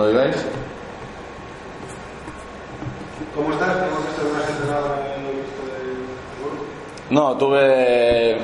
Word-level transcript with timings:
Cuando 0.00 0.18
digáis, 0.18 0.36
¿Cómo 3.34 3.52
estás? 3.52 3.68
¿Hemos 3.68 4.06
visto 4.06 4.22
que 4.22 4.42
has 4.42 4.48
entrenado 4.48 4.94
en 5.14 5.26
el 5.26 5.40
no, 7.10 7.36
tuve 7.36 8.38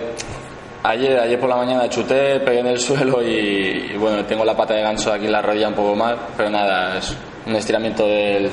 ayer, 0.83 1.19
ayer 1.19 1.41
por 1.41 1.49
la 1.49 1.57
mañana 1.57 1.89
chuté, 1.89 2.41
pegué 2.41 2.59
en 2.59 2.67
el 2.67 2.79
suelo 2.79 3.23
y, 3.23 3.93
y 3.95 3.97
bueno, 3.97 4.23
tengo 4.27 4.45
la 4.45 4.55
pata 4.55 4.75
de 4.75 4.83
ganso 4.83 5.11
aquí 5.11 5.25
en 5.25 5.33
la 5.33 5.41
rodilla 5.41 5.69
un 5.69 5.75
poco 5.75 5.95
mal, 5.95 6.19
pero 6.37 6.51
nada, 6.51 6.99
es 6.99 7.17
un 7.47 7.57
estiramiento 7.57 8.07
del, 8.07 8.51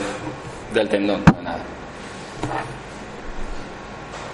del 0.74 0.88
tendón, 0.88 1.26
no, 1.26 1.42
nada. 1.42 1.60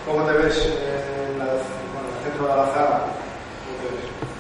¿Cómo 0.06 0.26
te 0.26 0.34
ves 0.34 0.66
en, 0.68 1.40
la, 1.40 1.46
bueno, 1.46 2.08
en 2.08 2.18
el 2.18 2.24
centro 2.24 2.48
de 2.48 2.56
la 2.56 2.68
zaga? 2.68 3.19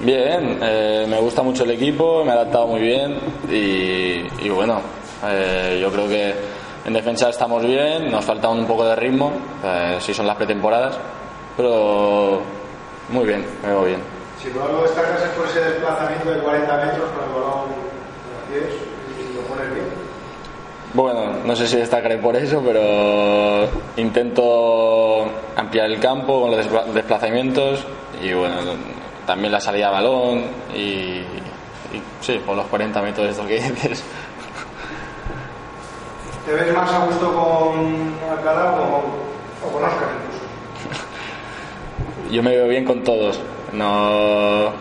Bien, 0.01 0.59
eh, 0.61 1.05
me 1.09 1.19
gusta 1.19 1.43
mucho 1.43 1.63
el 1.65 1.71
equipo, 1.71 2.23
me 2.23 2.31
ha 2.31 2.35
adaptado 2.35 2.67
muy 2.67 2.79
bien 2.79 3.17
y, 3.51 4.45
y 4.45 4.49
bueno, 4.49 4.79
eh, 5.27 5.77
yo 5.81 5.91
creo 5.91 6.07
que 6.07 6.33
en 6.85 6.93
defensa 6.93 7.29
estamos 7.29 7.65
bien, 7.65 8.09
nos 8.09 8.23
falta 8.23 8.47
un 8.47 8.65
poco 8.65 8.85
de 8.85 8.95
ritmo, 8.95 9.33
eh, 9.63 9.97
si 9.99 10.13
son 10.13 10.25
las 10.25 10.37
pretemporadas, 10.37 10.97
pero 11.57 12.39
muy 13.09 13.25
bien, 13.25 13.45
me 13.61 13.67
veo 13.69 13.83
bien. 13.83 13.99
Si 14.41 14.47
algo 14.57 14.83
destacas 14.83 15.21
es 15.21 15.29
por 15.31 15.45
ese 15.47 15.59
desplazamiento 15.59 16.31
de 16.31 16.39
40 16.39 16.77
metros 16.77 17.09
con 17.09 17.23
el 17.25 17.29
balón 17.35 17.59
los 17.67 18.49
pies 18.49 18.75
y 19.19 19.35
lo 19.35 19.41
pones 19.41 19.73
bien. 19.73 19.85
Bueno, 20.93 21.33
no 21.43 21.55
sé 21.57 21.67
si 21.67 21.75
destacaré 21.75 22.17
por 22.19 22.37
eso, 22.37 22.63
pero 22.65 23.67
intento 23.97 25.25
ampliar 25.57 25.87
el 25.87 25.99
campo 25.99 26.39
con 26.41 26.51
los 26.51 26.65
despla- 26.65 26.85
desplazamientos 26.85 27.83
y 28.23 28.31
bueno, 28.33 28.55
también 29.29 29.51
la 29.51 29.61
salida 29.61 29.89
de 29.89 29.91
balón 29.91 30.43
y, 30.73 30.79
y 30.79 32.01
sí, 32.19 32.41
por 32.43 32.57
los 32.57 32.65
40 32.65 32.99
metros 33.03 33.29
esto 33.29 33.45
que 33.45 33.61
dices. 33.61 34.03
¿Te 36.47 36.53
ves 36.53 36.73
más 36.73 36.91
a 36.91 37.05
gusto 37.05 37.31
con 37.31 38.15
Alcalá 38.27 38.71
o 38.71 38.75
con, 38.75 39.69
o 39.69 39.71
con 39.71 39.83
Oscar 39.83 40.07
incluso? 40.17 40.45
Yo 42.31 42.41
me 42.41 42.55
veo 42.55 42.67
bien 42.67 42.83
con 42.83 43.03
todos. 43.03 43.39
No, 43.71 44.71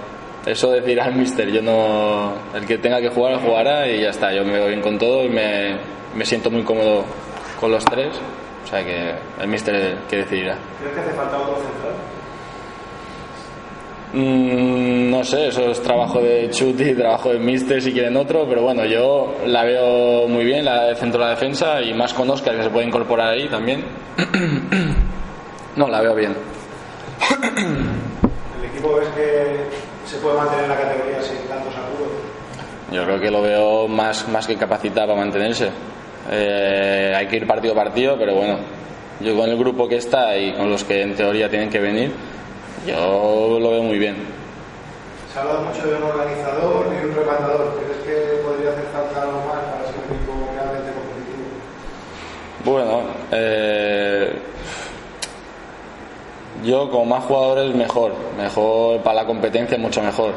eso 0.47 0.71
decirá 0.71 1.09
el 1.09 1.17
mister. 1.17 1.51
Yo 1.51 1.61
no, 1.61 2.33
el 2.55 2.65
que 2.65 2.79
tenga 2.79 3.03
que 3.03 3.11
jugar 3.11 3.39
jugará 3.43 3.87
y 3.87 4.01
ya 4.01 4.09
está. 4.09 4.33
Yo 4.33 4.45
me 4.45 4.53
veo 4.53 4.69
bien 4.69 4.81
con 4.81 4.97
todos 4.97 5.27
y 5.27 5.29
me, 5.29 5.77
me 6.15 6.25
siento 6.25 6.51
muy 6.51 6.63
cómodo 6.63 7.05
con 7.61 7.71
los 7.71 7.85
tres. 7.85 8.19
O 8.65 8.67
sea 8.67 8.83
que 8.83 9.15
el 9.43 9.49
mister 9.49 9.99
que 10.09 10.17
decidirá. 10.17 10.57
¿Crees 10.81 10.95
que 10.95 11.01
hace 11.01 11.11
falta 11.11 11.37
otro 11.37 11.57
central? 11.57 12.18
Mm, 14.13 15.11
no 15.11 15.23
sé, 15.23 15.49
eso 15.49 15.71
es 15.71 15.83
trabajo 15.83 16.21
de 16.21 16.49
Chuti, 16.51 16.95
trabajo 16.97 17.29
del 17.29 17.41
mister 17.41 17.83
si 17.83 17.93
quieren 17.93 18.17
otro, 18.17 18.47
pero 18.49 18.63
bueno, 18.63 18.85
yo 18.87 19.35
la 19.47 19.65
veo 19.65 20.27
muy 20.29 20.45
bien, 20.45 20.65
la 20.65 20.85
de 20.85 20.95
centro 20.97 21.21
de 21.21 21.27
la 21.27 21.31
defensa 21.33 21.83
y 21.83 21.93
más 21.93 22.15
con 22.15 22.31
Oscar 22.31 22.57
que 22.57 22.63
se 22.63 22.71
puede 22.71 22.87
incorporar 22.87 23.29
ahí 23.35 23.49
también. 23.49 23.85
no, 25.77 25.89
la 25.89 26.01
veo 26.01 26.15
bien. 26.15 26.35
¿El 28.59 28.65
equipo 28.71 28.95
ves 28.95 29.09
que 29.09 29.57
se 30.07 30.17
puede 30.19 30.37
mantener 30.39 30.65
en 30.65 30.71
la 30.71 30.77
categoría 30.77 31.23
sin 31.23 31.39
tantos 31.49 31.75
apuros? 31.75 32.13
Yo 32.91 33.05
creo 33.05 33.21
que 33.21 33.31
lo 33.31 33.43
veo 33.43 33.89
más, 33.89 34.27
más 34.29 34.47
que 34.47 34.57
capacitado 34.57 35.09
para 35.09 35.21
mantenerse. 35.21 35.71
Eh, 36.31 37.13
hay 37.15 37.27
que 37.27 37.37
ir 37.37 37.47
partido 37.47 37.75
a 37.75 37.77
partido, 37.77 38.17
pero 38.19 38.35
bueno, 38.35 38.59
yo 39.21 39.37
con 39.37 39.51
el 39.51 39.59
grupo 39.59 39.87
que 39.87 39.97
está 39.97 40.37
y 40.37 40.55
con 40.55 40.71
los 40.71 40.85
que 40.85 41.03
en 41.03 41.15
teoría 41.15 41.51
tienen 41.51 41.69
que 41.69 41.81
venir, 41.81 42.13
yo 42.87 43.59
lo 43.61 43.71
veo 43.71 43.83
muy 43.83 43.99
bien. 43.99 44.17
Se 45.33 45.39
ha 45.39 45.43
hablado 45.43 45.63
mucho 45.63 45.87
de 45.87 45.97
un 45.97 46.03
organizador 46.03 46.87
y 46.87 47.05
un 47.05 47.15
rematador. 47.15 47.81
¿Crees 47.81 47.99
que 48.05 48.43
podría 48.43 48.71
hacer 48.71 48.85
falta 48.93 49.23
algo 49.23 49.39
más 49.47 49.63
para 49.65 49.85
ser 49.85 49.95
un 49.97 50.17
equipo 50.17 50.33
realmente 50.55 50.93
competitivo? 50.93 51.49
Bueno, 52.65 53.03
eh, 53.33 54.39
yo 56.65 56.91
como 56.91 57.05
más 57.05 57.25
jugadores 57.25 57.75
mejor, 57.75 58.13
mejor 58.37 59.01
para 59.03 59.23
la 59.23 59.27
competencia 59.27 59.79
mucho 59.79 60.03
mejor. 60.03 60.33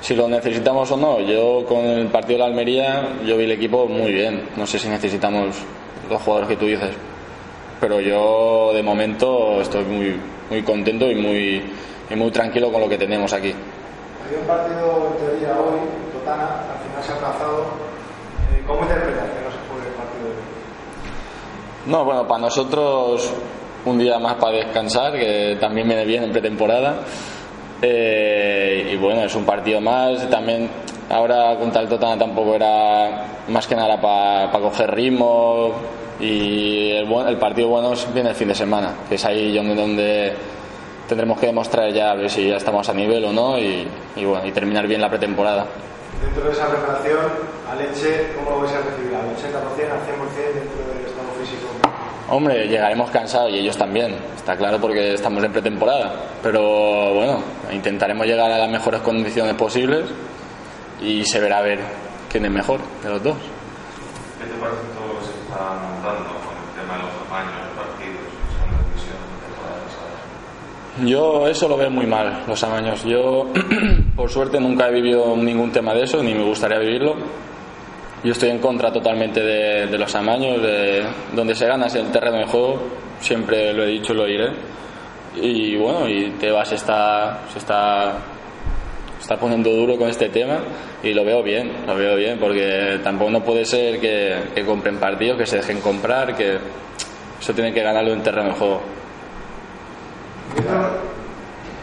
Si 0.00 0.16
lo 0.16 0.28
necesitamos 0.28 0.90
o 0.90 0.96
no, 0.96 1.20
yo 1.20 1.64
con 1.68 1.84
el 1.84 2.06
partido 2.08 2.34
de 2.34 2.38
la 2.38 2.46
Almería 2.46 3.08
yo 3.24 3.36
vi 3.36 3.44
el 3.44 3.52
equipo 3.52 3.86
muy 3.86 4.12
bien. 4.12 4.48
No 4.56 4.66
sé 4.66 4.78
si 4.78 4.88
necesitamos 4.88 5.56
los 6.10 6.22
jugadores 6.22 6.48
que 6.48 6.56
tú 6.56 6.66
dices, 6.66 6.90
pero 7.80 8.00
yo 8.00 8.72
de 8.74 8.82
momento 8.82 9.60
estoy 9.60 9.84
muy 9.84 10.16
muy 10.52 10.62
contento 10.62 11.10
y 11.10 11.14
muy 11.14 11.62
y 12.10 12.14
muy 12.14 12.30
tranquilo 12.30 12.70
con 12.70 12.82
lo 12.82 12.88
que 12.88 12.98
tenemos 12.98 13.32
aquí. 13.32 13.54
Había 14.26 14.38
un 14.38 14.46
partido 14.46 15.12
en 15.12 15.26
teoría 15.26 15.58
hoy, 15.58 15.78
en 15.80 16.12
Totana, 16.12 16.60
al 16.70 16.78
final 16.84 17.02
se 17.02 17.12
ha 17.12 17.14
aplazado. 17.16 17.60
Eh, 18.52 18.62
¿Cómo 18.66 18.82
interpretas 18.82 19.30
que 19.30 19.44
no 19.44 19.50
se 19.50 19.56
juegue 19.68 19.88
el 19.88 19.94
partido 19.94 20.24
de 20.24 20.30
hoy? 20.30 21.86
No, 21.86 22.04
bueno, 22.04 22.28
para 22.28 22.40
nosotros 22.42 23.32
un 23.86 23.98
día 23.98 24.18
más 24.18 24.34
para 24.34 24.58
descansar, 24.58 25.12
que 25.14 25.56
también 25.58 25.88
viene 25.88 26.04
bien 26.04 26.24
en 26.24 26.32
pretemporada. 26.32 26.96
Eh, 27.80 28.90
y 28.92 28.96
bueno, 28.96 29.22
es 29.22 29.34
un 29.34 29.46
partido 29.46 29.80
más. 29.80 30.28
También 30.28 30.68
ahora 31.08 31.56
contra 31.58 31.80
el 31.80 31.88
Totana 31.88 32.18
tampoco 32.18 32.54
era 32.56 33.24
más 33.48 33.66
que 33.66 33.74
nada 33.74 33.98
para 33.98 34.52
coger 34.60 34.94
ritmo. 34.94 35.72
Y 36.20 36.90
el, 36.92 37.10
el 37.10 37.36
partido 37.38 37.68
bueno 37.68 37.92
viene 38.14 38.30
el 38.30 38.36
fin 38.36 38.48
de 38.48 38.54
semana, 38.54 38.94
que 39.08 39.16
es 39.16 39.24
ahí 39.24 39.54
donde, 39.56 39.74
donde 39.74 40.34
tendremos 41.08 41.38
que 41.38 41.46
demostrar 41.46 41.92
ya 41.92 42.12
a 42.12 42.14
ver 42.14 42.30
si 42.30 42.48
ya 42.48 42.56
estamos 42.56 42.88
a 42.88 42.94
nivel 42.94 43.24
o 43.24 43.32
no 43.32 43.58
y, 43.58 43.86
y 44.16 44.24
bueno, 44.24 44.46
y 44.46 44.52
terminar 44.52 44.86
bien 44.86 45.00
la 45.00 45.08
pretemporada. 45.08 45.66
Dentro 46.22 46.44
de 46.44 46.52
esa 46.52 46.68
preparación, 46.68 47.18
a 47.68 47.74
Leche, 47.74 48.32
¿cómo 48.36 48.50
lo 48.50 48.60
vais 48.62 48.72
a 48.72 48.78
recibir? 48.78 49.14
¿Al 49.14 49.22
80%, 49.22 49.90
al 49.90 50.00
100% 50.00 50.54
dentro 50.54 50.94
del 50.94 51.06
estado 51.06 51.28
físico? 51.40 51.68
Hombre, 52.28 52.68
llegaremos 52.68 53.10
cansados 53.10 53.50
y 53.50 53.58
ellos 53.58 53.76
también, 53.76 54.14
está 54.36 54.56
claro 54.56 54.80
porque 54.80 55.14
estamos 55.14 55.42
en 55.42 55.52
pretemporada, 55.52 56.14
pero 56.42 57.12
bueno, 57.14 57.42
intentaremos 57.72 58.26
llegar 58.26 58.50
a 58.50 58.58
las 58.58 58.70
mejores 58.70 59.00
condiciones 59.00 59.54
posibles 59.54 60.04
y 61.02 61.24
se 61.24 61.40
verá 61.40 61.58
a 61.58 61.62
ver 61.62 61.80
quién 62.30 62.44
es 62.44 62.50
mejor 62.52 62.80
de 63.02 63.10
los 63.10 63.22
dos. 63.22 63.36
¿Qué 64.38 64.46
te 64.46 64.60
parece 64.60 64.80
todo 65.52 65.72
lo 65.72 65.78
que 65.78 65.88
se 65.88 65.88
está 65.88 65.88
montando 65.88 66.30
con 66.42 66.54
el 66.56 66.68
tema 66.74 66.96
de 66.96 67.02
los 67.02 67.14
amaños, 67.28 67.62
partidos, 67.76 68.26
segunda 68.52 68.78
división, 68.88 69.20
pasada? 69.60 71.06
Yo 71.06 71.48
eso 71.48 71.68
lo 71.68 71.76
veo 71.76 71.90
muy 71.90 72.06
mal, 72.06 72.42
los 72.46 72.62
amaños. 72.64 73.04
Yo, 73.04 73.46
por 74.16 74.30
suerte, 74.30 74.60
nunca 74.60 74.88
he 74.88 74.92
vivido 74.92 75.36
ningún 75.36 75.70
tema 75.72 75.94
de 75.94 76.04
eso, 76.04 76.22
ni 76.22 76.34
me 76.34 76.44
gustaría 76.44 76.78
vivirlo. 76.78 77.16
Yo 78.24 78.32
estoy 78.32 78.50
en 78.50 78.58
contra 78.60 78.92
totalmente 78.92 79.40
de, 79.40 79.86
de 79.86 79.98
los 79.98 80.14
amaños, 80.14 80.62
de 80.62 81.04
donde 81.34 81.54
se 81.54 81.66
gana 81.66 81.86
es 81.86 81.94
el 81.96 82.10
terreno 82.12 82.38
de 82.38 82.46
juego, 82.46 82.78
siempre 83.18 83.72
lo 83.72 83.82
he 83.82 83.88
dicho 83.88 84.12
y 84.12 84.16
lo 84.16 84.24
diré. 84.24 84.52
Y 85.34 85.76
bueno, 85.76 86.08
y 86.08 86.30
Tebas 86.32 86.72
está, 86.72 87.40
se 87.52 87.58
está, 87.58 88.14
está 89.32 89.40
poniendo 89.40 89.70
duro 89.70 89.96
con 89.96 90.10
este 90.10 90.28
tema 90.28 90.58
y 91.02 91.14
lo 91.14 91.24
veo 91.24 91.42
bien, 91.42 91.86
lo 91.86 91.96
veo 91.96 92.16
bien, 92.16 92.38
porque 92.38 93.00
tampoco 93.02 93.30
no 93.30 93.42
puede 93.42 93.64
ser 93.64 93.98
que, 93.98 94.50
que 94.54 94.62
compren 94.62 94.98
partidos, 94.98 95.38
que 95.38 95.46
se 95.46 95.56
dejen 95.56 95.80
comprar, 95.80 96.36
que 96.36 96.58
eso 97.40 97.54
tiene 97.54 97.72
que 97.72 97.82
ganarlo 97.82 98.12
en 98.12 98.22
terreno 98.22 98.48
de 98.48 98.54
juego. 98.54 98.82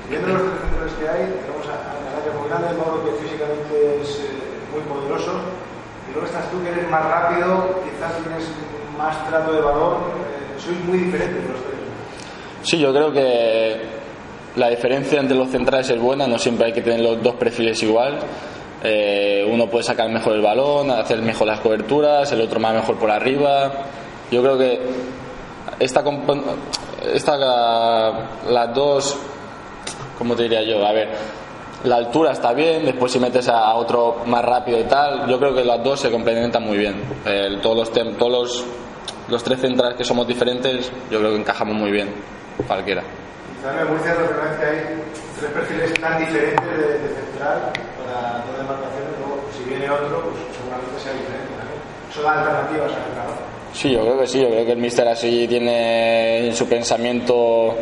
Viendo, 0.10 0.28
los 0.28 0.42
tres 0.44 0.62
centrales 0.62 0.94
que 1.00 1.10
hay, 1.10 1.26
tenemos 1.42 1.66
a 1.66 1.74
Alcalá 1.90 2.40
muy 2.40 2.50
grande, 2.50 2.68
Mauro 2.78 3.04
que 3.04 3.12
físicamente 3.24 4.02
es 4.02 4.20
eh, 4.20 4.30
muy 4.72 4.82
poderoso, 4.82 5.42
y 6.08 6.14
luego 6.14 6.28
estás 6.28 6.52
tú 6.52 6.62
que 6.64 6.70
eres 6.70 6.88
más 6.88 7.04
rápido, 7.04 7.82
quizás 7.82 8.14
tienes 8.22 8.46
más 8.96 9.28
trato 9.28 9.54
de 9.54 9.62
valor, 9.62 9.98
eh, 9.98 10.60
sois 10.62 10.80
muy 10.86 11.00
diferentes 11.00 11.50
los 11.50 11.62
tres. 11.64 11.80
Sí, 12.62 12.78
yo 12.78 12.94
creo 12.94 13.12
que 13.12 13.99
la 14.56 14.70
diferencia 14.70 15.20
entre 15.20 15.38
los 15.38 15.50
centrales 15.50 15.90
es 15.90 16.00
buena, 16.00 16.28
no 16.28 16.38
siempre 16.38 16.68
hay 16.68 16.74
que 16.74 16.82
tener 16.82 17.02
los 17.02 17.22
dos 17.22 17.36
perfiles 17.36 17.82
igual. 17.84 18.20
Eh, 18.84 19.46
uno 19.50 19.68
puede 19.68 19.84
sacar 19.84 20.10
mejor 20.10 20.34
el 20.34 20.42
balón, 20.42 20.90
hacer 20.92 21.22
mejor 21.22 21.48
las 21.48 21.60
coberturas, 21.60 22.32
el 22.32 22.42
otro 22.42 22.60
más 22.60 22.74
mejor 22.74 22.98
por 22.98 23.12
arriba. 23.12 23.72
Yo 24.32 24.42
creo 24.42 24.58
que 24.58 24.80
esta, 25.80 26.04
esta 27.14 27.38
las 28.50 28.74
dos, 28.74 29.18
¿cómo 30.18 30.36
te 30.36 30.44
diría 30.44 30.64
yo? 30.64 30.86
A 30.86 30.94
ver, 30.94 31.10
la 31.84 31.98
altura 31.98 32.32
está 32.32 32.54
bien, 32.54 32.86
después 32.86 33.12
si 33.12 33.20
metes 33.20 33.48
a 33.50 33.74
otro 33.76 34.24
más 34.26 34.44
rápido 34.44 34.80
y 34.80 34.84
tal, 34.84 35.28
yo 35.30 35.40
creo 35.40 35.54
que 35.54 35.64
los 35.64 35.84
dos 35.84 36.00
se 36.00 36.12
complementan 36.12 36.64
muy 36.64 36.78
bien. 36.78 36.96
Todos 37.62 37.78
los, 37.78 38.18
todos 38.18 38.32
los, 38.32 38.66
los 39.30 39.44
tres 39.44 39.60
centrales 39.60 39.98
que 39.98 40.04
somos 40.04 40.28
diferentes, 40.28 40.92
yo 41.12 41.20
creo 41.20 41.32
que 41.32 41.38
encajamos 41.38 41.76
muy 41.76 41.92
bien, 41.92 42.10
cualquiera. 42.68 43.04
Quizá 43.60 43.74
me 43.74 43.84
muy 43.84 44.00
cierto 44.00 44.22
que 44.24 44.66
hay 44.66 45.04
tres 45.38 45.52
perfiles 45.52 45.94
tan 46.00 46.18
diferentes 46.18 46.78
de, 46.78 47.10
central 47.12 47.74
para 48.00 48.42
todas 48.44 48.60
las 48.60 48.68
marcaciones, 48.68 49.20
luego 49.20 49.44
si 49.52 49.70
viene 49.70 49.90
otro, 49.90 50.32
pues 50.32 50.36
seguramente 50.56 51.00
sea 51.04 51.12
diferente 51.12 51.52
también. 51.60 51.82
Son 52.16 52.26
alternativas 52.26 52.92
al 52.94 53.12
trabajo. 53.12 53.42
Sí, 53.74 53.92
yo 53.92 54.02
creo 54.02 54.20
que 54.20 54.28
sí, 54.28 54.42
yo 54.42 54.48
creo 54.48 54.66
que 54.66 54.72
el 54.72 54.78
míster 54.78 55.08
así 55.10 55.46
tiene 55.50 56.48
en 56.48 56.56
su 56.56 56.70
pensamiento 56.70 57.76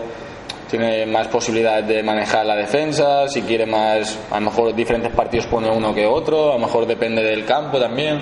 tiene 0.68 1.06
más 1.06 1.28
posibilidades 1.28 1.88
de 1.88 2.02
manejar 2.02 2.46
la 2.46 2.56
defensa, 2.56 3.28
si 3.28 3.44
quiere 3.44 3.68
más, 3.68 4.18
a 4.32 4.40
lo 4.40 4.50
mejor 4.50 4.74
diferentes 4.74 5.14
partidos 5.14 5.46
pone 5.46 5.70
uno 5.70 5.94
que 5.94 6.08
otro, 6.08 6.50
a 6.50 6.54
lo 6.56 6.60
mejor 6.60 6.88
depende 6.88 7.22
del 7.22 7.46
campo 7.46 7.80
también. 7.80 8.20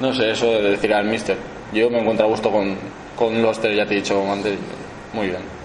No 0.00 0.14
sé, 0.14 0.30
eso 0.30 0.46
de 0.46 0.70
decir 0.70 0.94
al 0.94 1.04
míster. 1.04 1.36
Yo 1.72 1.90
me 1.90 2.00
encuentro 2.00 2.24
a 2.24 2.30
gusto 2.30 2.50
con, 2.50 2.76
con 3.14 3.42
los 3.42 3.60
tres, 3.60 3.76
ya 3.76 3.84
te 3.84 3.92
he 3.92 3.96
dicho 3.98 4.24
antes, 4.32 4.58
muy 5.12 5.26
bien. 5.26 5.57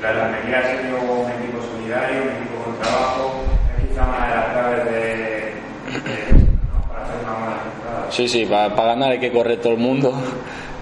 Claro, 0.00 0.18
la 0.18 0.24
Almería 0.26 0.58
ha 0.58 0.82
sido 0.82 1.00
un 1.00 1.30
equipo 1.30 1.58
solidario, 1.62 2.22
un 2.22 2.28
equipo 2.28 2.64
con 2.64 2.78
trabajo, 2.78 3.44
es 3.78 3.88
quizá 3.88 4.04
una 4.04 4.26
de 4.26 4.34
las 4.34 4.46
claves 4.52 4.84
de, 4.84 4.90
de 4.90 5.54
para 6.88 7.04
hacer 7.04 7.16
una 7.22 7.32
buena 7.32 7.62
temporada. 7.62 8.06
Sí, 8.10 8.28
sí, 8.28 8.44
para, 8.44 8.68
ganar 8.68 9.12
hay 9.12 9.20
que 9.20 9.32
correr 9.32 9.60
todo 9.60 9.72
el 9.72 9.78
mundo. 9.78 10.12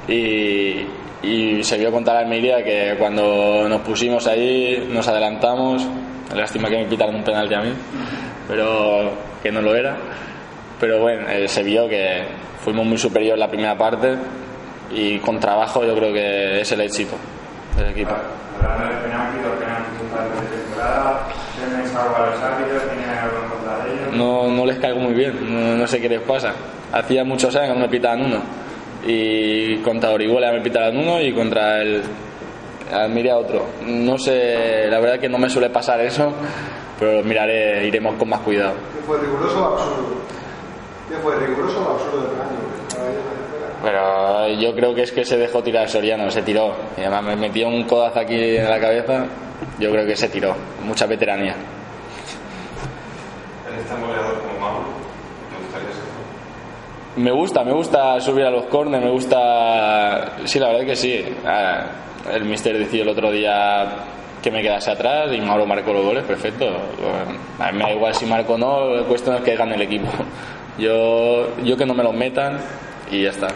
Y, 0.08 0.86
y 1.22 1.62
se 1.62 1.78
vio 1.78 1.92
contra 1.92 2.14
la 2.14 2.20
Almería 2.20 2.64
que 2.64 2.96
cuando 2.98 3.68
nos 3.68 3.80
pusimos 3.82 4.26
ahí, 4.26 4.88
nos 4.90 5.06
adelantamos. 5.06 5.86
Lástima 6.34 6.68
que 6.68 6.78
me 6.78 6.86
pitaron 6.86 7.16
un 7.16 7.24
penalti 7.24 7.54
a 7.54 7.60
mí, 7.60 7.72
pero 8.48 9.12
que 9.42 9.52
no 9.52 9.60
lo 9.60 9.74
era. 9.76 9.96
Pero 10.80 11.00
bueno, 11.00 11.28
eh, 11.28 11.46
se 11.46 11.62
vio 11.62 11.88
que 11.88 12.24
fuimos 12.60 12.86
muy 12.86 12.98
superior 12.98 13.38
la 13.38 13.48
primera 13.48 13.76
parte 13.76 14.16
y 14.90 15.18
con 15.18 15.38
trabajo 15.38 15.84
yo 15.84 15.94
creo 15.94 16.12
que 16.12 16.60
es 16.60 16.72
el 16.72 16.80
éxito 16.80 17.16
del 17.76 17.90
equipo. 17.90 18.12
Hablando 18.62 18.94
de 18.94 19.00
penaltis, 19.02 19.42
los 19.42 19.56
penaltis 19.58 19.98
son 19.98 20.08
parte 20.08 20.40
de 20.40 20.62
temporada, 20.62 21.28
¿tenéis 21.58 21.94
algo 21.94 22.16
a 22.16 22.26
los 22.26 22.40
árbitros? 22.40 22.82
¿Tienen 22.82 23.08
algo 23.10 23.36
en 23.42 23.48
contra 23.50 23.84
de 23.84 23.92
ellos? 23.92 24.16
no, 24.16 24.48
no 24.48 24.66
les 24.66 24.78
caigo 24.78 25.00
muy 25.00 25.14
bien, 25.14 25.34
no, 25.52 25.76
no 25.76 25.86
sé 25.86 26.00
qué 26.00 26.08
les 26.08 26.20
pasa. 26.22 26.52
Hacía 26.92 27.24
muchos 27.24 27.54
años 27.56 27.68
que 27.68 27.74
no 27.74 27.80
me 27.80 27.88
pitaban 27.88 28.22
uno. 28.22 28.38
Y 29.04 29.78
contra 29.78 30.10
Orihuela 30.10 30.52
me 30.52 30.60
pitaban 30.60 30.96
uno 30.96 31.20
y 31.20 31.32
contra 31.32 31.80
el 31.82 32.02
Almería 32.92 33.36
otro. 33.36 33.64
No 33.86 34.18
sé, 34.18 34.86
la 34.88 35.00
verdad 35.00 35.18
que 35.18 35.28
no 35.28 35.38
me 35.38 35.48
suele 35.48 35.70
pasar 35.70 36.00
eso, 36.00 36.32
pero 36.98 37.22
miraré, 37.24 37.86
iremos 37.86 38.14
con 38.16 38.28
más 38.28 38.40
cuidado. 38.40 38.74
¿Qué 38.94 39.02
fue 39.06 39.18
riguroso 39.18 39.60
o 39.60 39.72
absurdo? 39.72 40.14
¿Qué 41.08 41.16
fue 41.16 41.36
riguroso 41.36 41.78
o 41.80 41.92
absurdo 41.94 42.30
del 42.30 42.40
año? 42.40 42.58
Estaba 42.86 43.06
ahí 43.08 43.14
en 43.14 43.62
la 43.62 43.68
Pero 43.82 44.48
yo 44.48 44.74
creo 44.74 44.94
que 44.94 45.02
es 45.02 45.12
que 45.12 45.24
se 45.24 45.36
dejó 45.36 45.62
tirar 45.62 45.88
Soriano, 45.88 46.30
se 46.30 46.42
tiró. 46.42 46.72
Y 46.96 47.00
además 47.00 47.24
me 47.24 47.36
metió 47.36 47.68
un 47.68 47.82
codazo 47.84 48.20
aquí 48.20 48.56
en 48.56 48.68
la 48.70 48.78
cabeza, 48.80 49.24
yo 49.78 49.90
creo 49.90 50.06
que 50.06 50.16
se 50.16 50.28
tiró. 50.28 50.54
Mucha 50.84 51.06
veteranía. 51.06 51.56
¿Eres 53.72 53.86
tan 53.88 54.00
goleador 54.00 54.38
como 54.40 54.60
Mauro? 54.60 54.84
¿Te 55.50 55.64
gustaría 55.64 55.88
serlo? 55.88 56.12
Me 57.16 57.30
gusta, 57.32 57.64
me 57.64 57.72
gusta 57.72 58.20
subir 58.20 58.44
a 58.44 58.50
los 58.50 58.66
corners, 58.66 59.04
me 59.04 59.10
gusta... 59.10 60.36
Sí, 60.44 60.58
la 60.60 60.68
verdad 60.68 60.86
que 60.86 60.96
sí. 60.96 61.24
Ah, 61.44 61.84
El 62.32 62.44
mister 62.44 62.78
decía 62.78 63.02
el 63.02 63.08
otro 63.08 63.32
día 63.32 63.84
que 64.40 64.50
me 64.50 64.62
quedase 64.62 64.90
atrás 64.92 65.30
y 65.32 65.40
Mauro 65.40 65.66
marcó 65.66 65.92
los 65.92 66.04
goles, 66.04 66.24
perfecto. 66.24 66.66
A 67.58 67.70
mí 67.72 67.78
me 67.78 67.84
da 67.84 67.92
igual 67.92 68.14
si 68.14 68.26
marco 68.26 68.54
o 68.54 68.58
no, 68.58 68.94
la 68.94 69.02
cuestión 69.04 69.36
es 69.36 69.42
que 69.42 69.56
gane 69.56 69.74
el 69.74 69.82
equipo. 69.82 70.06
Yo, 70.78 71.54
yo 71.62 71.76
que 71.76 71.84
no 71.84 71.92
me 71.92 72.02
los 72.02 72.14
metan 72.14 72.58
y 73.10 73.24
ya 73.24 73.28
está. 73.28 73.48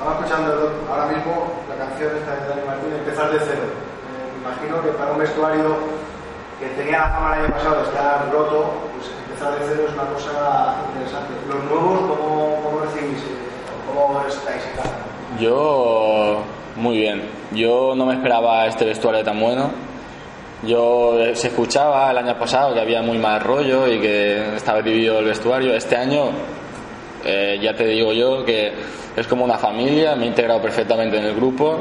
Estaba 0.00 0.16
escuchando 0.16 0.72
ahora 0.90 1.06
mismo 1.12 1.52
la 1.68 1.84
canción 1.84 2.16
esta 2.16 2.32
de 2.36 2.48
Dani 2.48 2.62
Martín, 2.66 2.92
Empezar 3.04 3.30
de 3.32 3.38
cero. 3.40 3.68
Eh, 3.68 4.32
me 4.32 4.48
imagino 4.48 4.80
que 4.82 4.88
para 4.96 5.12
un 5.12 5.18
vestuario 5.18 5.76
que 6.58 6.66
tenía 6.68 7.00
la 7.00 7.08
fama 7.10 7.36
el 7.36 7.44
año 7.44 7.52
pasado 7.54 7.76
de 7.76 7.82
estar 7.82 8.32
roto, 8.32 8.72
pues 8.96 9.10
empezar 9.28 9.58
de 9.60 9.66
cero 9.68 9.82
es 9.88 9.92
una 9.92 10.04
cosa 10.04 10.76
interesante. 10.88 11.32
Los 11.48 11.64
nuevos, 11.64 12.00
¿cómo, 12.16 12.60
cómo 12.64 12.80
recibís? 12.80 13.18
eh, 13.18 13.36
¿Cómo 13.94 14.22
estáis 14.26 14.62
en? 14.64 15.38
Yo, 15.44 16.38
muy 16.76 16.96
bien. 16.96 17.28
Yo 17.52 17.92
no 17.94 18.06
me 18.06 18.14
esperaba 18.14 18.64
este 18.68 18.86
vestuario 18.86 19.22
tan 19.22 19.38
bueno. 19.38 19.70
Yo 20.62 21.18
eh, 21.20 21.36
se 21.36 21.48
escuchaba 21.48 22.10
el 22.10 22.16
año 22.16 22.38
pasado 22.38 22.72
que 22.72 22.80
había 22.80 23.02
muy 23.02 23.18
mal 23.18 23.38
rollo 23.42 23.86
y 23.86 24.00
que 24.00 24.56
estaba 24.56 24.80
dividido 24.80 25.18
el 25.18 25.26
vestuario. 25.26 25.74
Este 25.74 25.94
año, 25.96 26.30
eh, 27.24 27.58
ya 27.60 27.74
te 27.74 27.86
digo 27.86 28.12
yo 28.12 28.44
que 28.44 28.72
es 29.16 29.26
como 29.26 29.44
una 29.44 29.58
familia, 29.58 30.14
me 30.16 30.24
he 30.24 30.28
integrado 30.28 30.60
perfectamente 30.60 31.18
en 31.18 31.24
el 31.24 31.34
grupo, 31.34 31.78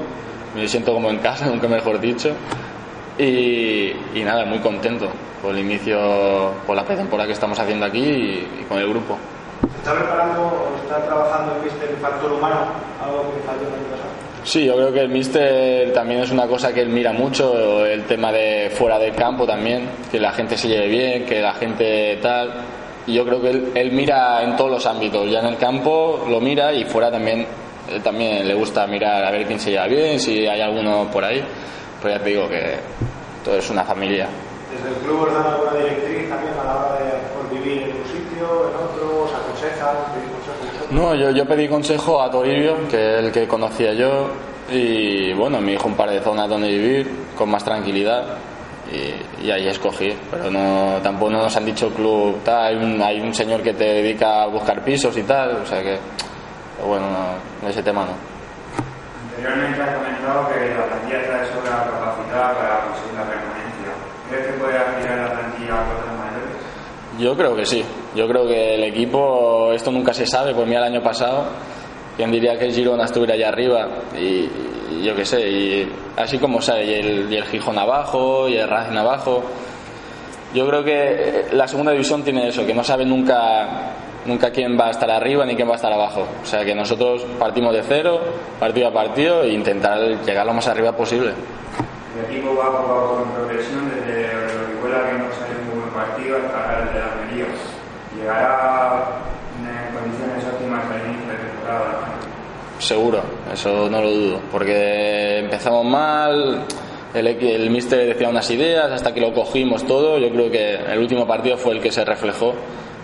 me 0.56 0.68
siento 0.68 0.94
como 0.94 1.10
en 1.10 1.20
casa, 1.20 1.46
nunca 1.50 1.68
mejor 1.68 2.00
dicho. 2.00 2.32
Y, 3.18 3.92
y 4.16 4.24
nada, 4.24 4.46
muy 4.46 4.60
contento 4.60 5.10
por 5.42 5.54
el 5.54 5.60
inicio, 5.60 6.54
por 6.66 6.76
la 6.76 6.86
pretemporada 6.86 7.28
que 7.28 7.34
estamos 7.34 7.60
haciendo 7.60 7.86
aquí 7.86 8.00
y, 8.00 8.62
y 8.62 8.66
con 8.68 8.80
el 8.80 8.88
grupo. 8.88 9.18
¿Se 9.62 9.78
está 9.80 9.94
preparando 9.94 10.42
o 10.42 10.76
está 10.84 11.06
trabajando 11.06 11.56
en 11.58 11.64
Mister 11.64 11.90
el 11.90 11.98
factor 11.98 12.32
humano? 12.32 12.68
Algo 13.04 13.34
que 13.34 13.42
faltó 13.42 13.68
el 13.68 13.74
año 13.74 13.84
pasado. 13.92 14.10
Sí, 14.44 14.66
yo 14.66 14.76
creo 14.76 14.94
que 14.94 15.02
el 15.02 15.10
míster 15.10 15.92
también 15.92 16.22
es 16.22 16.32
una 16.32 16.48
cosa 16.48 16.74
que 16.74 16.82
él 16.82 16.90
mira 16.90 17.12
mucho, 17.12 17.86
el 17.86 18.06
tema 18.06 18.32
de 18.32 18.70
fuera 18.74 18.98
del 18.98 19.14
campo 19.14 19.46
también, 19.46 19.90
que 20.10 20.20
la 20.20 20.32
gente 20.32 20.58
se 20.58 20.70
lleve 20.70 20.88
bien, 20.88 21.26
que 21.26 21.42
la 21.42 21.54
gente 21.54 22.18
tal. 22.22 22.54
Y 23.10 23.14
yo 23.14 23.26
creo 23.26 23.42
que 23.42 23.50
él, 23.50 23.72
él 23.74 23.92
mira 23.92 24.44
en 24.44 24.56
todos 24.56 24.70
los 24.70 24.86
ámbitos, 24.86 25.28
ya 25.32 25.40
en 25.40 25.48
el 25.48 25.58
campo 25.58 26.26
lo 26.30 26.40
mira 26.40 26.72
y 26.72 26.86
fuera 26.86 27.10
también, 27.10 27.44
él 27.90 28.04
también 28.04 28.48
le 28.48 28.54
gusta 28.54 28.86
mirar 28.86 29.26
a 29.26 29.32
ver 29.32 29.48
quién 29.48 29.60
se 29.60 29.72
lleva 29.72 29.88
bien, 29.88 30.20
si 30.20 30.46
hay 30.46 30.62
alguno 30.62 31.10
por 31.12 31.26
ahí. 31.26 31.44
Pero 32.00 32.16
ya 32.16 32.24
te 32.24 32.30
digo 32.30 32.48
que 32.48 32.76
todo 33.44 33.56
es 33.56 33.68
una 33.72 33.84
familia. 33.84 34.28
Desde 34.72 34.96
el 34.96 35.04
club 35.04 35.24
os 35.24 35.34
dan 35.34 35.44
alguna 35.44 35.74
directriz 35.74 36.30
también 36.30 36.54
a 36.54 36.64
la 36.64 36.76
hora 36.78 37.00
de 37.00 37.12
por 37.34 37.50
vivir 37.52 37.82
en 37.82 37.98
un 37.98 38.06
sitio, 38.06 38.70
en 38.70 38.76
otro, 38.76 39.24
os 39.24 39.34
aconsejan, 39.34 39.96
pedís 40.14 40.30
consejos? 40.30 40.92
No, 40.92 41.16
yo, 41.16 41.32
yo 41.32 41.46
pedí 41.48 41.68
consejo 41.68 42.22
a 42.22 42.30
Toribio, 42.30 42.88
que 42.90 43.18
es 43.18 43.26
el 43.26 43.32
que 43.32 43.48
conocía 43.48 43.92
yo, 43.94 44.28
y 44.72 45.34
bueno, 45.34 45.60
me 45.60 45.72
dijo 45.72 45.88
un 45.88 45.96
par 45.96 46.12
de 46.12 46.22
zonas 46.22 46.48
donde 46.48 46.70
vivir, 46.70 47.10
con 47.36 47.50
más 47.50 47.64
tranquilidad, 47.64 48.38
y, 48.92 49.46
y 49.46 49.52
ahí 49.52 49.68
escogí. 49.68 50.10
Pero 50.32 50.50
no, 50.52 51.00
tampoco 51.02 51.32
no 51.32 51.44
nos 51.44 51.56
han 51.56 51.66
dicho 51.66 51.90
club, 51.94 52.42
tal, 52.44 52.68
hay 52.68 52.76
un, 52.76 53.02
hay 53.02 53.20
un 53.20 53.34
señor 53.34 53.62
que 53.62 53.74
te 53.74 53.86
dedica 53.86 54.44
a 54.44 54.48
buscar 54.48 54.84
pisos 54.84 55.16
y 55.18 55.24
tal, 55.24 55.58
o 55.58 55.66
sea 55.66 55.82
que, 55.82 55.98
bueno, 56.86 57.08
no, 57.62 57.68
ese 57.70 57.84
tema 57.84 58.06
no. 58.06 58.14
Anteriormente 59.36 59.82
has 59.82 59.96
comentado 59.96 60.48
que 60.50 60.76
la 60.76 60.86
plantilla 60.86 61.22
está 61.22 61.42
de 61.42 61.48
sobra 61.48 61.72
capacitada 61.72 62.54
para 62.58 62.86
conseguir 62.86 63.14
la 63.16 63.24
permanencia. 63.24 63.92
¿Crees 64.30 64.48
que 64.48 64.54
puede 64.54 64.78
aspirar 64.78 65.18
la 65.18 65.40
plantilla 65.40 65.74
a 65.74 65.86
cosas 65.86 66.18
mayores? 66.18 66.56
Yo 67.20 67.38
creo 67.38 67.56
que 67.56 67.66
sí. 67.66 67.86
Yo 68.16 68.28
creo 68.28 68.48
que 68.48 68.76
el 68.76 68.84
equipo, 68.84 69.72
esto 69.72 69.92
nunca 69.92 70.14
se 70.14 70.26
sabe, 70.26 70.54
pues 70.54 70.68
mira 70.68 70.80
el 70.80 70.94
año 70.94 71.02
pasado, 71.02 71.46
quien 72.18 72.32
diría 72.32 72.58
que 72.58 72.66
el 72.66 72.74
Girona 72.74 73.06
estuviera 73.06 73.36
allá 73.36 73.48
arriba 73.50 73.88
y, 74.18 74.50
y 74.92 75.04
yo 75.04 75.16
qué 75.16 75.24
sé, 75.24 75.48
y 75.48 75.90
así 76.20 76.38
como 76.38 76.62
sabe, 76.62 76.86
y 76.86 76.94
el, 76.94 77.34
y 77.34 77.38
el 77.38 77.46
Gijón 77.46 77.80
abajo, 77.80 78.48
y 78.50 78.58
el 78.58 78.68
Racing 78.68 78.98
abajo. 78.98 79.42
Yo 80.54 80.68
creo 80.68 80.84
que 80.84 81.46
la 81.52 81.68
segunda 81.68 81.92
división 81.92 82.24
tiene 82.24 82.48
eso, 82.50 82.66
que 82.66 82.74
no 82.74 82.84
sabe 82.84 83.06
nunca, 83.06 83.94
nunca 84.26 84.52
quién 84.52 84.78
va 84.78 84.88
a 84.88 84.92
estar 84.92 85.10
arriba 85.10 85.46
ni 85.46 85.56
quién 85.56 85.68
va 85.68 85.74
a 85.74 85.76
estar 85.76 85.94
abajo. 85.94 86.28
O 86.44 86.46
sea 86.46 86.66
que 86.66 86.76
nosotros 86.76 87.26
partimos 87.38 87.74
de 87.74 87.84
cero, 87.84 88.20
partido 88.60 88.90
a 88.90 88.94
partido, 88.94 89.44
e 89.44 89.50
intentar 89.50 90.00
llegar 90.26 90.46
lo 90.46 90.54
más 90.54 90.68
arriba 90.68 90.92
posible. 90.92 91.32
El 92.18 92.36
equipo 92.36 92.56
va 92.56 92.82
poco 92.82 93.24
en 93.24 93.32
progresión 93.32 93.90
desde 93.90 94.36
Orihuela 94.36 95.10
que 95.10 95.18
no 95.20 95.32
sale 95.32 95.56
un 95.72 95.80
buen 95.80 95.94
partido 95.94 96.38
hasta 96.38 96.80
el 96.80 96.94
de 96.94 97.00
la 97.00 97.06
Almería. 97.14 97.46
Llegará 98.18 99.08
en 99.62 99.96
condiciones 99.96 100.46
óptimas 100.46 100.84
al 100.84 101.08
inicio 101.08 101.32
de 101.32 101.38
temporada. 101.38 102.20
Seguro, 102.80 103.22
eso 103.54 103.90
no 103.90 104.02
lo 104.02 104.12
dudo, 104.12 104.40
porque 104.52 105.40
empezamos 105.40 105.86
mal, 105.86 106.64
el, 107.14 107.28
el 107.28 107.70
míster 107.70 108.06
decía 108.08 108.30
unas 108.30 108.50
ideas, 108.52 108.92
hasta 108.92 109.14
que 109.14 109.20
lo 109.22 109.34
cogimos 109.34 109.86
todo, 109.86 110.18
yo 110.20 110.30
creo 110.30 110.52
que 110.52 110.76
el 110.76 111.00
último 111.00 111.26
partido 111.28 111.58
fue 111.58 111.74
el 111.74 111.82
que 111.82 111.92
se 111.92 112.06
reflejó, 112.06 112.54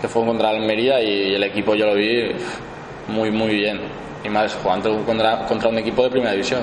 que 0.00 0.08
fue 0.08 0.24
contra 0.24 0.50
Almería 0.50 1.00
y 1.02 1.34
el 1.34 1.42
equipo 1.42 1.74
yo 1.74 1.86
lo 1.86 1.94
vi 1.94 2.30
muy, 3.08 3.30
muy 3.30 3.54
bien, 3.56 3.80
y 4.24 4.28
más 4.28 4.54
jugando 4.62 5.04
contra, 5.04 5.46
contra 5.46 5.68
un 5.68 5.78
equipo 5.78 6.02
de 6.02 6.10
primera 6.10 6.32
división. 6.32 6.62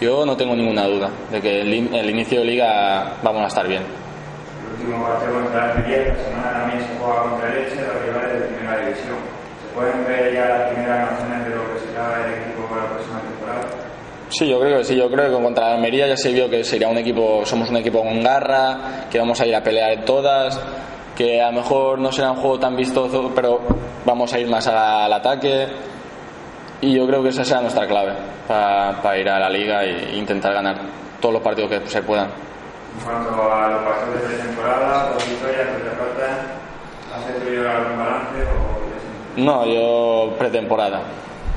Yo 0.00 0.26
no 0.26 0.36
tengo 0.36 0.54
ninguna 0.56 0.84
duda 0.86 1.08
de 1.30 1.40
que 1.40 1.60
el, 1.60 1.72
in- 1.72 1.94
el 1.94 2.10
inicio 2.10 2.40
de 2.40 2.44
liga 2.46 3.12
vamos 3.22 3.42
a 3.44 3.46
estar 3.46 3.66
bien. 3.66 3.82
El 3.82 4.86
último 4.86 5.06
partido 5.06 5.32
contra 5.34 5.66
la 5.66 5.72
Almería, 5.72 5.96
esta 6.02 6.24
semana 6.24 6.52
también 6.60 6.80
se 6.80 6.98
juega 6.98 7.22
contra 7.22 7.52
el 7.52 7.58
Elche, 7.58 7.76
los 7.76 8.02
rivales 8.04 8.40
de 8.40 8.46
primera 8.56 8.78
división. 8.84 9.16
¿Se 9.62 9.74
pueden 9.74 10.04
ver 10.04 10.34
ya 10.34 10.44
las 10.48 10.72
primeras 10.72 11.10
nociones 11.12 11.44
de 11.48 11.54
lo 11.54 11.62
que 11.72 11.73
será 11.94 12.26
el 12.26 12.42
equipo 12.42 12.66
para 12.68 12.82
la 12.82 12.90
próxima 12.90 13.20
temporada? 13.20 13.60
Sí, 14.30 14.48
yo 14.48 14.58
creo 14.58 14.78
que 14.78 14.84
sí, 14.84 14.96
yo 14.96 15.10
creo 15.10 15.36
que 15.36 15.42
contra 15.42 15.68
la 15.68 15.74
Almería 15.74 16.08
ya 16.08 16.16
se 16.16 16.32
vio 16.32 16.48
que 16.50 16.64
sería 16.64 16.88
un 16.88 16.98
equipo, 16.98 17.44
somos 17.44 17.70
un 17.70 17.76
equipo 17.76 18.02
con 18.02 18.22
garra, 18.22 19.06
que 19.10 19.18
vamos 19.18 19.40
a 19.40 19.46
ir 19.46 19.54
a 19.54 19.62
pelear 19.62 20.04
todas, 20.04 20.60
que 21.16 21.40
a 21.40 21.50
lo 21.50 21.60
mejor 21.60 21.98
no 21.98 22.10
será 22.10 22.32
un 22.32 22.38
juego 22.38 22.58
tan 22.58 22.74
vistoso, 22.74 23.30
pero 23.34 23.60
vamos 24.04 24.32
a 24.32 24.38
ir 24.38 24.48
más 24.48 24.66
al 24.66 25.12
ataque. 25.12 25.68
Y 26.80 26.94
yo 26.96 27.06
creo 27.06 27.22
que 27.22 27.28
esa 27.28 27.44
será 27.44 27.60
nuestra 27.60 27.86
clave 27.86 28.12
para, 28.48 29.18
ir 29.18 29.28
a 29.28 29.38
la 29.38 29.48
liga 29.48 29.84
e 29.84 30.16
intentar 30.16 30.52
ganar 30.52 30.76
todos 31.20 31.34
los 31.34 31.42
partidos 31.42 31.70
que 31.70 31.88
se 31.88 32.02
puedan. 32.02 32.28
En 32.98 33.04
cuanto 33.04 33.52
a 33.52 33.68
los 33.68 33.82
partidos 33.82 34.30
de 34.30 34.36
temporada, 34.36 35.10
dos 35.12 35.28
victorias, 35.28 35.68
tres 35.72 35.84
derrotas, 35.84 36.38
¿has 37.14 37.30
hecho 37.30 37.70
algún 37.70 37.98
balance 37.98 38.42
o 38.42 39.40
No, 39.40 39.66
yo 39.66 40.34
pretemporada. 40.36 41.02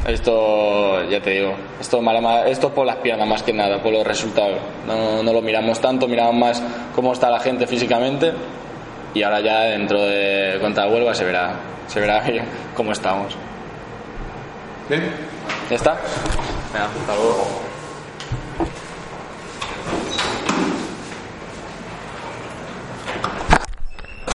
Esto, 0.05 1.03
ya 1.09 1.21
te 1.21 1.31
digo, 1.31 1.53
esto, 1.81 1.99
esto 2.45 2.73
por 2.73 2.85
las 2.85 2.97
piernas 2.97 3.27
más 3.27 3.43
que 3.43 3.51
nada, 3.51 3.81
por 3.81 3.91
los 3.91 4.05
resultados. 4.05 4.59
No, 4.85 5.21
no 5.21 5.33
lo 5.33 5.41
miramos 5.41 5.81
tanto, 5.81 6.07
miramos 6.07 6.35
más 6.35 6.63
cómo 6.95 7.13
está 7.13 7.29
la 7.29 7.39
gente 7.39 7.67
físicamente 7.67 8.31
y 9.13 9.23
ahora 9.23 9.41
ya 9.41 9.61
dentro 9.61 10.05
de 10.05 10.57
contra 10.61 10.87
Huelva 10.87 11.13
se 11.13 11.25
verá, 11.25 11.55
se 11.87 11.99
verá 11.99 12.23
cómo 12.75 12.91
estamos. 12.91 13.35
Bien. 14.89 15.11
¿Ya 15.69 15.75
está? 15.75 15.97
Venga, 16.73 16.85
hasta 16.85 17.15
luego. 17.15 17.66